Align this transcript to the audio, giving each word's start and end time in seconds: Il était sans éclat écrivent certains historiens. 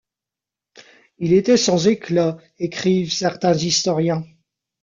Il 1.19 1.31
était 1.31 1.57
sans 1.57 1.87
éclat 1.87 2.37
écrivent 2.57 3.13
certains 3.13 3.53
historiens. 3.53 4.23